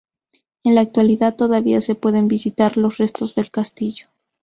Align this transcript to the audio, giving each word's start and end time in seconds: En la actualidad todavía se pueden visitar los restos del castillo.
En 0.63 0.73
la 0.73 0.81
actualidad 0.81 1.35
todavía 1.35 1.79
se 1.79 1.93
pueden 1.93 2.27
visitar 2.27 2.75
los 2.75 2.97
restos 2.97 3.35
del 3.35 3.51
castillo. 3.51 4.07